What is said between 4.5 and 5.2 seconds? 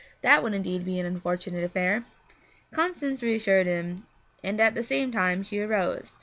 at the same